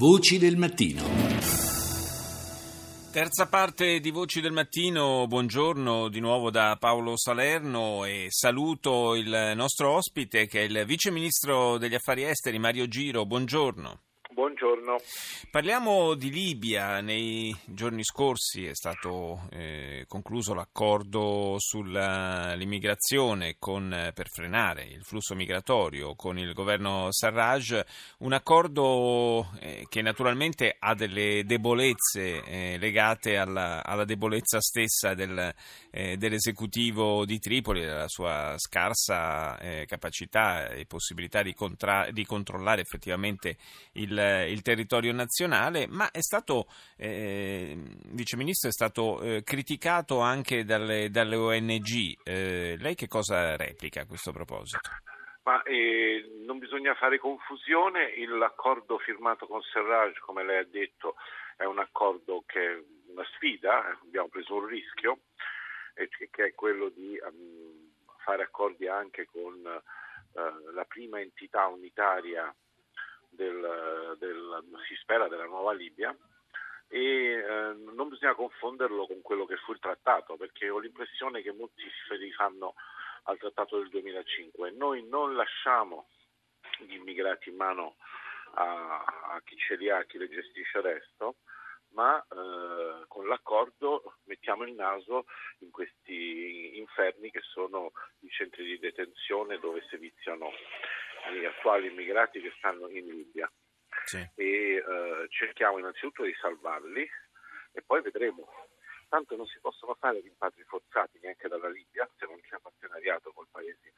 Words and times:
Voci 0.00 0.38
del 0.38 0.56
mattino. 0.56 1.02
Terza 3.12 3.48
parte 3.50 4.00
di 4.00 4.10
Voci 4.10 4.40
del 4.40 4.50
Mattino, 4.50 5.26
buongiorno 5.26 6.08
di 6.08 6.20
nuovo 6.20 6.50
da 6.50 6.78
Paolo 6.80 7.18
Salerno 7.18 8.06
e 8.06 8.28
saluto 8.30 9.14
il 9.14 9.52
nostro 9.54 9.92
ospite 9.92 10.46
che 10.46 10.60
è 10.60 10.62
il 10.62 10.84
Vice 10.86 11.10
Ministro 11.10 11.76
degli 11.76 11.94
Affari 11.94 12.22
Esteri 12.22 12.58
Mario 12.58 12.88
Giro, 12.88 13.26
buongiorno. 13.26 14.00
Buongiorno. 14.32 14.69
Parliamo 15.50 16.14
di 16.14 16.30
Libia. 16.30 17.00
Nei 17.00 17.54
giorni 17.64 18.04
scorsi 18.04 18.66
è 18.66 18.74
stato 18.74 19.48
eh, 19.50 20.04
concluso 20.08 20.54
l'accordo 20.54 21.56
sull'immigrazione 21.58 23.56
con, 23.58 24.12
per 24.14 24.28
frenare 24.28 24.84
il 24.84 25.02
flusso 25.04 25.34
migratorio 25.34 26.14
con 26.14 26.38
il 26.38 26.52
governo 26.52 27.08
Sarraj, 27.10 27.80
un 28.18 28.32
accordo 28.32 29.50
eh, 29.60 29.86
che 29.88 30.02
naturalmente 30.02 30.76
ha 30.78 30.94
delle 30.94 31.42
debolezze 31.44 32.42
eh, 32.44 32.76
legate 32.78 33.36
alla, 33.36 33.84
alla, 33.84 34.04
debolezza 34.04 34.60
stessa 34.60 35.14
del, 35.14 35.54
eh, 35.90 36.16
dell'esecutivo 36.16 37.24
di 37.24 37.38
Tripoli, 37.38 37.80
della 37.80 38.08
sua 38.08 38.54
scarsa 38.56 39.58
eh, 39.58 39.84
capacità 39.86 40.68
e 40.68 40.86
possibilità 40.86 41.42
di, 41.42 41.54
contra- 41.54 42.10
di 42.10 42.24
controllare 42.24 42.80
effettivamente 42.80 43.56
il 43.92 44.18
il 44.48 44.62
territorio 44.62 44.69
nazionale, 45.12 45.86
ma 45.88 46.10
è 46.10 46.20
stato, 46.20 46.66
eh, 46.96 47.76
viceministro, 48.12 48.68
è 48.68 48.72
stato 48.72 49.20
eh, 49.20 49.42
criticato 49.42 50.20
anche 50.20 50.64
dalle, 50.64 51.10
dalle 51.10 51.36
ONG. 51.36 52.18
Eh, 52.22 52.76
lei 52.78 52.94
che 52.94 53.06
cosa 53.06 53.56
replica 53.56 54.02
a 54.02 54.06
questo 54.06 54.32
proposito? 54.32 54.90
Ma 55.42 55.62
eh, 55.62 56.42
non 56.44 56.58
bisogna 56.58 56.94
fare 56.94 57.18
confusione, 57.18 58.12
l'accordo 58.26 58.98
firmato 58.98 59.46
con 59.46 59.62
Serraj, 59.62 60.18
come 60.18 60.44
lei 60.44 60.58
ha 60.58 60.66
detto, 60.66 61.16
è 61.56 61.64
un 61.64 61.78
accordo 61.78 62.44
che 62.46 62.60
è 62.60 62.82
una 63.10 63.24
sfida, 63.34 63.98
abbiamo 64.02 64.28
preso 64.28 64.54
un 64.54 64.66
rischio, 64.66 65.20
che 66.30 66.44
è 66.44 66.54
quello 66.54 66.88
di 66.88 67.18
um, 67.22 67.90
fare 68.24 68.42
accordi 68.42 68.86
anche 68.86 69.26
con 69.26 69.54
uh, 69.54 70.72
la 70.72 70.84
prima 70.84 71.20
entità 71.20 71.66
unitaria 71.66 72.54
del, 73.30 74.16
del, 74.18 74.64
si 74.86 74.94
spera 74.96 75.28
della 75.28 75.46
nuova 75.46 75.72
Libia 75.72 76.16
e 76.88 76.98
eh, 76.98 77.74
non 77.94 78.08
bisogna 78.08 78.34
confonderlo 78.34 79.06
con 79.06 79.22
quello 79.22 79.46
che 79.46 79.56
fu 79.56 79.72
il 79.72 79.78
trattato 79.78 80.36
perché 80.36 80.68
ho 80.68 80.78
l'impressione 80.78 81.40
che 81.40 81.52
molti 81.52 81.82
si 81.82 82.16
rifanno 82.16 82.74
al 83.24 83.38
trattato 83.38 83.78
del 83.78 83.88
2005 83.90 84.72
noi 84.72 85.06
non 85.06 85.34
lasciamo 85.34 86.08
gli 86.78 86.94
immigrati 86.94 87.50
in 87.50 87.56
mano 87.56 87.96
a, 88.54 89.04
a 89.34 89.40
chi 89.44 89.56
ce 89.56 89.76
li 89.76 89.88
ha, 89.88 89.98
a 89.98 90.04
chi 90.04 90.18
li 90.18 90.28
gestisce 90.28 90.78
adesso 90.78 91.36
ma 91.92 92.20
eh, 92.20 93.04
con 93.08 93.26
l'accordo 93.26 94.16
mettiamo 94.24 94.64
il 94.64 94.74
naso 94.74 95.26
in 95.58 95.70
questi 95.70 96.78
inferni 96.78 97.30
che 97.30 97.40
sono 97.40 97.92
i 98.20 98.28
centri 98.28 98.64
di 98.64 98.78
detenzione 98.78 99.58
dove 99.58 99.84
si 99.88 99.96
viziano 99.96 100.50
gli 101.32 101.44
attuali 101.44 101.88
immigrati 101.88 102.40
che 102.40 102.52
stanno 102.56 102.88
in 102.88 103.06
Libia 103.06 103.50
sì. 104.04 104.16
e 104.34 104.76
eh, 104.76 105.26
cerchiamo 105.28 105.78
innanzitutto 105.78 106.24
di 106.24 106.34
salvarli 106.40 107.08
e 107.72 107.82
poi 107.82 108.02
vedremo. 108.02 108.48
Tanto 109.08 109.36
non 109.36 109.46
si 109.46 109.58
possono 109.60 109.94
fare 109.94 110.20
rimpatri 110.20 110.62
forzati 110.62 111.18
neanche 111.20 111.48
dalla 111.48 111.68
Libia 111.68 112.08
se 112.16 112.26
non 112.26 112.40
c'è 112.40 112.58
partenariato 112.60 113.32
col 113.32 113.48
paese 113.50 113.92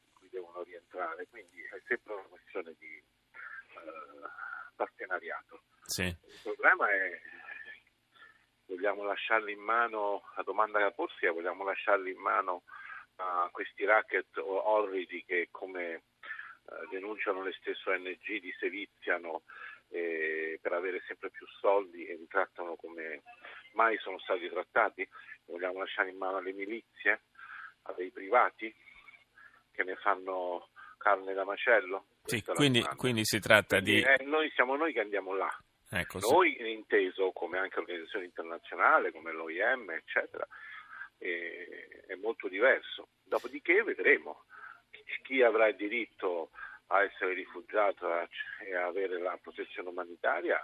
in 0.00 0.12
cui 0.14 0.28
devono 0.30 0.62
rientrare, 0.62 1.26
quindi 1.28 1.62
è 1.62 1.80
sempre 1.86 2.14
una 2.14 2.22
questione 2.22 2.74
di 2.78 2.96
eh, 2.96 3.04
partenariato. 4.74 5.62
Sì. 5.94 6.02
Il 6.02 6.40
problema 6.42 6.90
è 6.90 7.20
vogliamo 8.66 9.04
lasciarli 9.04 9.52
in 9.52 9.60
mano, 9.60 10.24
la 10.34 10.42
domanda 10.42 10.80
da 10.80 10.90
porsi 10.90 11.24
è 11.24 11.30
vogliamo 11.30 11.62
lasciarli 11.62 12.10
in 12.10 12.18
mano 12.18 12.64
a 13.16 13.48
questi 13.52 13.84
racket 13.84 14.36
orridi 14.38 15.22
che 15.24 15.50
come 15.52 15.92
eh, 15.92 16.02
denunciano 16.90 17.44
le 17.44 17.52
stesse 17.52 17.88
ONG, 17.88 18.26
li 18.26 18.52
seviziano 18.58 19.42
eh, 19.90 20.58
per 20.60 20.72
avere 20.72 21.00
sempre 21.06 21.30
più 21.30 21.46
soldi 21.60 22.04
e 22.06 22.16
li 22.16 22.26
trattano 22.26 22.74
come 22.74 23.22
mai 23.74 23.96
sono 23.98 24.18
stati 24.18 24.48
trattati, 24.48 25.08
vogliamo 25.44 25.78
lasciare 25.78 26.10
in 26.10 26.16
mano 26.16 26.38
alle 26.38 26.54
milizie, 26.54 27.22
a 27.82 27.92
dei 27.92 28.10
privati 28.10 28.74
che 29.70 29.84
ne 29.84 29.94
fanno 29.94 30.70
carne 30.98 31.34
da 31.34 31.44
macello. 31.44 32.06
Sì, 32.24 32.42
quindi, 32.42 32.82
quindi, 32.96 33.24
si 33.24 33.38
tratta 33.38 33.78
quindi, 33.80 34.00
di... 34.00 34.02
Eh, 34.02 34.24
noi 34.24 34.50
siamo 34.56 34.74
noi 34.74 34.92
che 34.92 35.00
andiamo 35.00 35.36
là. 35.36 35.56
Ecco, 35.96 36.18
noi 36.18 36.56
sì. 36.58 36.72
inteso 36.72 37.30
come 37.30 37.58
anche 37.58 37.78
organizzazioni 37.78 38.24
internazionali, 38.24 39.12
come 39.12 39.32
l'OIM, 39.32 39.90
eccetera, 39.90 40.46
eh, 41.18 42.02
è 42.06 42.14
molto 42.16 42.48
diverso. 42.48 43.08
Dopodiché 43.22 43.82
vedremo 43.82 44.44
chi 45.22 45.42
avrà 45.42 45.68
il 45.68 45.76
diritto 45.76 46.50
a 46.88 47.02
essere 47.02 47.34
rifugiato 47.34 48.08
e 48.60 48.74
a 48.74 48.86
avere 48.86 49.18
la 49.18 49.38
protezione 49.40 49.88
umanitaria 49.88 50.60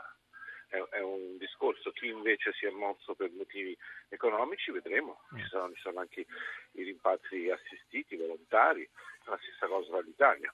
è, 0.69 1.01
un 1.01 1.37
discorso. 1.39 1.91
Chi 1.91 2.07
invece 2.07 2.53
si 2.53 2.67
è 2.67 2.71
mosso 2.71 3.15
per 3.15 3.31
motivi 3.31 3.77
economici, 4.09 4.71
vedremo. 4.71 5.23
Ci 5.37 5.45
sono, 5.49 5.73
ci 5.73 5.81
sono 5.81 6.01
anche 6.01 6.27
i 6.73 6.83
rimpatri 6.83 7.51
assistiti, 7.51 8.17
volontari, 8.17 8.89
la 9.25 9.39
stessa 9.43 9.67
cosa 9.67 9.91
dall'Italia. 9.93 10.53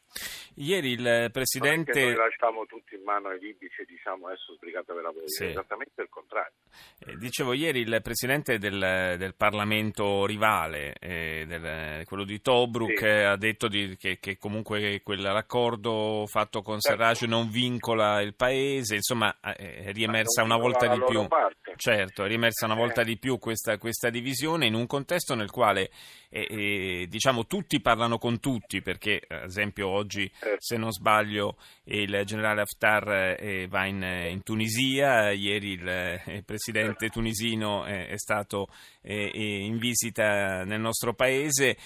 Ieri 0.54 0.92
il 0.92 1.30
Presidente... 1.32 2.02
Noi 2.02 2.14
lasciamo 2.14 2.66
tutti 2.66 2.94
in 2.94 3.02
mano 3.02 3.28
ai 3.28 3.38
libici 3.38 3.82
e 3.82 3.84
diciamo 3.84 4.26
adesso 4.26 4.54
sbrigatevela 4.54 5.10
voi, 5.10 5.28
sì. 5.28 5.46
esattamente 5.46 6.02
il 6.02 6.08
contrario. 6.08 6.52
Eh, 6.98 7.16
dicevo, 7.16 7.52
ieri 7.52 7.80
il 7.80 8.00
Presidente 8.02 8.58
del, 8.58 9.16
del 9.18 9.34
Parlamento 9.34 10.26
rivale, 10.26 10.94
eh, 11.00 11.44
del, 11.46 12.04
quello 12.04 12.24
di 12.24 12.40
Tobruk, 12.40 12.98
sì. 12.98 13.04
ha 13.04 13.36
detto 13.36 13.68
di, 13.68 13.96
che, 13.96 14.18
che, 14.18 14.38
comunque 14.38 15.00
quell'accordo 15.02 16.24
fatto 16.26 16.62
con 16.62 16.80
certo. 16.80 17.02
Serraj 17.02 17.22
non 17.22 17.48
vincola 17.50 18.20
il 18.20 18.34
Paese, 18.34 18.96
insomma 18.96 19.34
eh, 19.40 19.84
è 19.84 19.92
riemersa 19.92 20.42
una 20.42 20.56
volta 20.56 20.86
di 20.88 21.02
più. 21.04 21.26
Parte. 21.26 21.66
Certo, 21.76 22.25
è 22.25 22.28
riemersa 22.28 22.64
una 22.64 22.75
volta 22.75 23.03
di 23.03 23.19
più 23.19 23.38
questa, 23.38 23.76
questa 23.78 24.09
divisione 24.10 24.66
in 24.66 24.75
un 24.75 24.87
contesto 24.87 25.34
nel 25.34 25.50
quale 25.50 25.91
eh, 26.31 27.06
diciamo 27.09 27.47
tutti 27.47 27.81
parlano 27.81 28.19
con 28.19 28.41
tutti, 28.41 28.82
perché 28.82 29.22
ad 29.28 29.44
esempio 29.44 29.88
oggi 29.88 30.31
Certo. 30.38 30.56
se 30.59 30.76
non 30.76 30.91
sbaglio 30.91 31.56
il 31.84 32.22
generale 32.25 32.62
Haftar 32.62 33.37
eh, 33.38 33.66
va 33.69 33.87
in, 33.87 34.03
in, 34.03 34.42
Tunisia, 34.42 35.31
ieri 35.32 35.72
il, 35.72 35.88
eh, 35.88 36.22
il 36.26 36.44
presidente 36.44 37.06
certo. 37.06 37.20
tunisino 37.20 37.84
è, 37.84 38.16
stato 38.16 38.69
eh, 39.03 39.31
in 39.34 39.78
visita 39.78 40.64
nel 40.64 40.81
nostro 40.81 41.14
paese. 41.14 41.76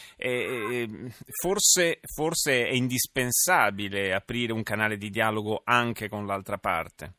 Forse, 1.41 2.01
forse 2.15 2.67
è 2.67 2.73
indispensabile 2.73 4.15
aprire 4.15 4.53
un 4.53 4.63
canale 4.63 4.97
di 4.97 5.11
dialogo 5.11 5.63
anche 5.65 6.09
con 6.09 6.27
l'altra 6.27 6.59
parte. 6.59 7.15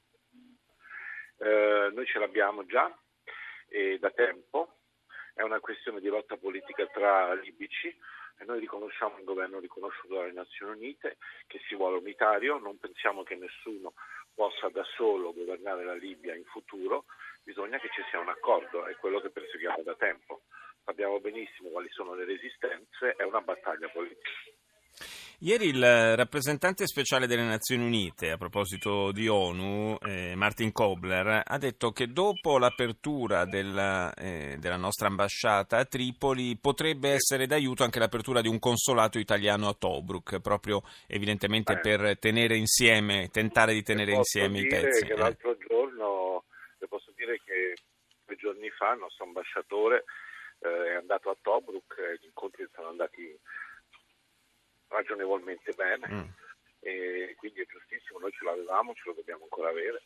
Eh, 1.42 1.90
noi 1.92 2.06
ce 2.06 2.20
l'abbiamo 2.20 2.66
già 2.68 2.96
e 3.68 3.98
da 3.98 4.12
tempo, 4.12 4.76
è 5.34 5.42
una 5.42 5.60
questione 5.60 6.00
di 6.00 6.08
lotta 6.08 6.38
politica 6.38 6.86
tra 6.86 7.34
libici 7.34 7.88
e 8.38 8.46
noi 8.46 8.60
riconosciamo 8.60 9.16
un 9.18 9.24
governo 9.24 9.58
riconosciuto 9.58 10.16
dalle 10.16 10.34
Nazioni 10.34 10.74
Unite 10.74 11.18
che 11.48 11.60
si 11.68 11.74
vuole 11.74 11.98
unitario, 11.98 12.60
non 12.60 12.78
pensiamo 12.78 13.24
che 13.24 13.36
nessuno 13.36 13.94
possa 14.36 14.70
da 14.70 14.84
solo 14.96 15.34
governare 15.34 15.84
la 15.84 15.96
Libia 15.96 16.36
in 16.36 16.46
futuro, 16.46 17.06
bisogna 17.44 17.80
che 17.80 17.90
ci 17.92 18.04
sia 18.12 18.20
un 18.20 18.30
accordo, 18.30 18.86
è 18.86 18.96
quello 18.98 19.20
che 19.20 19.32
perseguiamo 19.32 19.82
da 19.82 19.96
tempo. 19.96 20.44
Sappiamo 20.84 21.20
benissimo 21.20 21.70
quali 21.70 21.90
sono 21.90 22.14
le 22.14 22.26
resistenze, 22.26 23.16
è 23.16 23.24
una 23.24 23.42
battaglia 23.42 23.90
politica. 23.90 24.30
Ieri 25.44 25.70
il 25.70 26.16
rappresentante 26.16 26.86
speciale 26.86 27.26
delle 27.26 27.42
Nazioni 27.42 27.84
Unite, 27.84 28.30
a 28.30 28.38
proposito 28.38 29.12
di 29.12 29.28
ONU, 29.28 29.98
eh, 30.06 30.36
Martin 30.36 30.72
Kobler, 30.72 31.42
ha 31.44 31.58
detto 31.58 31.90
che 31.90 32.12
dopo 32.12 32.60
l'apertura 32.60 33.46
della, 33.46 34.14
eh, 34.14 34.58
della, 34.60 34.78
nostra 34.78 35.08
ambasciata 35.08 35.78
a 35.78 35.86
Tripoli 35.86 36.60
potrebbe 36.62 37.10
essere 37.10 37.48
d'aiuto 37.48 37.84
anche 37.84 37.98
l'apertura 37.98 38.42
di 38.42 38.50
un 38.50 38.60
consolato 38.60 39.18
italiano 39.18 39.68
a 39.68 39.74
Tobruk, 39.74 40.42
proprio 40.42 40.84
evidentemente 41.08 41.74
Beh, 41.74 41.80
per 41.80 42.20
tenere 42.20 42.56
insieme, 42.56 43.30
tentare 43.32 43.74
di 43.74 43.82
tenere 43.82 44.12
insieme 44.12 44.60
i 44.60 44.68
pezzi. 44.68 45.08
Che 45.08 45.14
eh. 45.14 45.18
l'altro 45.18 45.58
giorno, 45.58 46.44
le 46.78 46.88
posso 46.88 47.12
dire 47.16 47.42
che 47.44 47.74
due 48.28 48.36
giorni 48.36 48.70
fa 48.70 48.94
il 48.94 49.00
nostro 49.00 49.26
ambasciatore 49.26 50.04
eh, 50.60 50.92
è 50.92 50.96
andato 50.98 51.32
a 51.32 51.38
Tobruk, 51.42 51.96
gli 52.22 52.26
incontri 52.26 52.70
sono 52.76 52.90
andati 52.90 53.36
ragionevolmente 54.92 55.72
bene, 55.74 56.08
mm. 56.08 56.30
e 56.82 57.36
quindi 57.38 57.62
è 57.62 57.66
giustissimo, 57.66 58.20
noi 58.20 58.32
ce 58.32 58.44
l'avevamo, 58.44 58.94
ce 58.94 59.04
lo 59.06 59.14
dobbiamo 59.14 59.44
ancora 59.44 59.70
avere, 59.70 60.04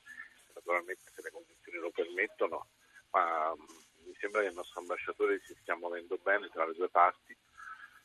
naturalmente 0.54 1.12
se 1.14 1.22
le 1.22 1.32
condizioni 1.32 1.78
lo 1.80 1.92
permettono, 1.92 2.68
ma 3.12 3.54
mm, 3.54 4.08
mi 4.08 4.16
sembra 4.20 4.42
che 4.42 4.48
il 4.48 4.56
nostro 4.56 4.80
ambasciatore 4.82 5.42
si 5.44 5.56
stia 5.60 5.76
muovendo 5.76 6.18
bene 6.22 6.50
tra 6.50 6.66
le 6.66 6.74
due 6.74 6.90
parti, 6.90 7.36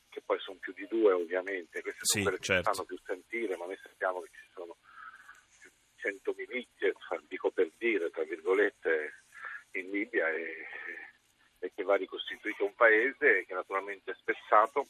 che 0.09 0.23
poi 0.23 0.41
sono 0.41 0.59
più 0.59 0.73
di 0.73 0.87
due 0.89 1.13
ovviamente, 1.13 1.83
queste 1.83 2.01
sì, 2.03 2.23
sono 2.23 2.25
quelle 2.25 2.39
certo. 2.41 2.41
che 2.41 2.45
si 2.45 2.65
certo. 2.65 2.71
fanno 2.73 2.85
più 2.87 2.99
sentire, 3.05 3.57
ma 3.57 3.67
noi 3.67 3.79
sappiamo 3.81 4.21
che 4.21 4.31
ci 4.33 4.49
sono 4.53 4.77
100 5.97 6.35
milizie, 6.37 6.95
dico 7.29 7.51
per 7.51 7.71
dire, 7.77 8.11
tra 8.11 8.25
virgolette, 8.25 9.25
in 9.73 9.91
Libia 9.91 10.29
e, 10.31 10.67
e 11.61 11.73
che 11.75 11.83
va 11.85 11.95
ricostituito 11.95 12.65
un 12.65 12.75
paese 12.75 13.45
che 13.47 13.55
naturalmente 13.55 14.11
è 14.11 14.15
spezzato 14.15 14.87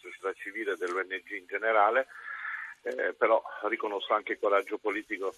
società 0.00 0.32
civile 0.34 0.72
e 0.72 0.76
dell'ONG 0.76 1.30
in 1.30 1.46
generale, 1.46 2.06
eh, 2.82 3.14
però 3.14 3.42
riconosco 3.68 4.14
anche 4.14 4.32
il 4.32 4.38
coraggio 4.38 4.78
politico 4.78 5.34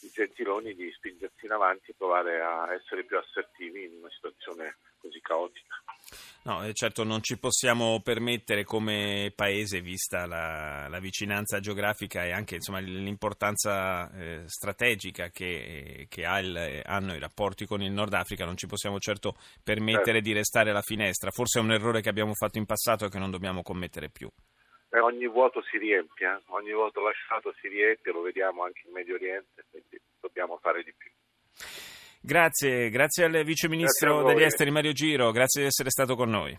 di 0.00 0.10
Gentiloni 0.10 0.74
di 0.74 0.90
spingersi 0.92 1.46
in 1.46 1.52
avanti 1.52 1.90
e 1.90 1.94
provare 1.96 2.40
a 2.40 2.72
essere 2.72 3.04
più 3.04 3.18
assertivi 3.18 3.84
in 3.84 3.98
una 3.98 4.10
situazione 4.10 4.76
così 4.98 5.20
caotica. 5.20 5.82
No, 6.44 6.64
eh, 6.64 6.72
certo 6.72 7.04
non 7.04 7.22
ci 7.22 7.38
possiamo 7.38 8.00
permettere 8.02 8.64
come 8.64 9.32
paese, 9.34 9.80
vista 9.80 10.26
la, 10.26 10.88
la 10.88 10.98
vicinanza 10.98 11.60
geografica 11.60 12.24
e 12.24 12.32
anche 12.32 12.56
insomma, 12.56 12.80
l'importanza 12.80 14.10
eh, 14.10 14.42
strategica 14.46 15.28
che, 15.28 16.06
che 16.08 16.24
ha 16.24 16.40
il, 16.40 16.82
hanno 16.84 17.14
i 17.14 17.20
rapporti 17.20 17.64
con 17.64 17.80
il 17.80 17.92
Nord 17.92 18.14
Africa, 18.14 18.44
non 18.44 18.56
ci 18.56 18.66
possiamo 18.66 18.98
certo 18.98 19.36
permettere 19.62 20.14
certo. 20.14 20.28
di 20.28 20.32
restare 20.32 20.70
alla 20.70 20.82
finestra. 20.82 21.30
Forse 21.30 21.60
è 21.60 21.62
un 21.62 21.70
errore 21.70 22.00
che 22.00 22.08
abbiamo 22.08 22.34
fatto 22.34 22.58
in 22.58 22.66
passato 22.66 23.04
e 23.04 23.08
che 23.08 23.18
non 23.18 23.30
dobbiamo 23.30 23.62
commettere 23.62 24.08
più. 24.08 24.28
Eh, 24.90 24.98
ogni 24.98 25.28
vuoto 25.28 25.62
si 25.62 25.78
riempie, 25.78 26.26
eh? 26.26 26.42
ogni 26.48 26.72
vuoto 26.72 27.00
lasciato 27.02 27.54
si 27.60 27.68
riempie, 27.68 28.12
lo 28.12 28.20
vediamo 28.20 28.64
anche 28.64 28.82
in 28.84 28.92
Medio 28.92 29.14
Oriente, 29.14 29.64
quindi 29.70 29.96
dobbiamo 30.20 30.58
fare 30.60 30.82
di 30.82 30.92
più. 30.92 31.10
Grazie, 32.24 32.88
grazie 32.88 33.24
al 33.24 33.42
Vice 33.44 33.68
Ministro 33.68 34.22
degli 34.22 34.44
Esteri 34.44 34.70
Mario 34.70 34.92
Giro, 34.92 35.32
grazie 35.32 35.62
di 35.62 35.66
essere 35.66 35.90
stato 35.90 36.14
con 36.14 36.30
noi. 36.30 36.56